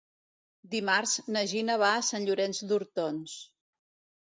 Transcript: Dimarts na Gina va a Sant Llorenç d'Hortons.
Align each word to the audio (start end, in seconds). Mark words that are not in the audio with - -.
Dimarts 0.71 1.13
na 1.35 1.43
Gina 1.51 1.77
va 1.85 1.91
a 1.99 2.01
Sant 2.09 2.27
Llorenç 2.31 2.65
d'Hortons. 2.73 3.39